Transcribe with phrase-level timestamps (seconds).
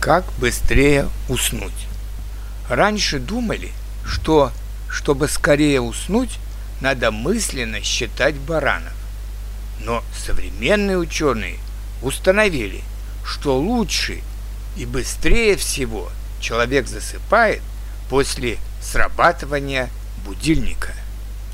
[0.00, 1.86] Как быстрее уснуть?
[2.70, 3.70] Раньше думали,
[4.02, 4.50] что,
[4.88, 6.38] чтобы скорее уснуть,
[6.80, 8.94] надо мысленно считать баранов.
[9.80, 11.58] Но современные ученые
[12.02, 12.80] установили,
[13.26, 14.22] что лучше
[14.74, 16.10] и быстрее всего
[16.40, 17.60] человек засыпает
[18.08, 19.90] после срабатывания
[20.24, 20.94] будильника–